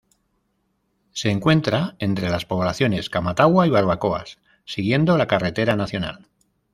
[1.11, 6.25] Se encuentra entre las poblaciones Camatagua y Barbacoas, siguiendo la carretera nacional.